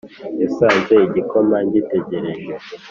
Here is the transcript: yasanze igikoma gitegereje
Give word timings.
yasanze 0.41 0.93
igikoma 1.07 1.57
gitegereje 1.71 2.49